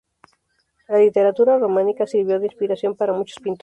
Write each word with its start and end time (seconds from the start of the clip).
La 0.87 0.97
literatura 0.97 1.59
romántica 1.59 2.07
sirvió 2.07 2.39
de 2.39 2.47
inspiración 2.47 2.95
para 2.95 3.13
muchos 3.13 3.37
pintores. 3.37 3.59